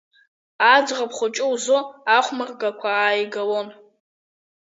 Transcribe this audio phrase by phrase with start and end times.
[0.73, 1.77] Аӡӷаб хәыҷы лзы
[2.15, 3.67] ахәмаргақәа ааигалон.